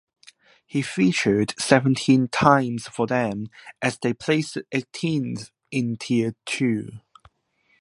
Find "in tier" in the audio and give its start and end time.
5.69-6.33